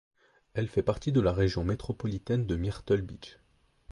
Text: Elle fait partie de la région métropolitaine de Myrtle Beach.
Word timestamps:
Elle 0.55 0.67
fait 0.67 0.81
partie 0.81 1.11
de 1.11 1.21
la 1.21 1.31
région 1.31 1.63
métropolitaine 1.63 2.47
de 2.47 2.55
Myrtle 2.55 3.03
Beach. 3.03 3.37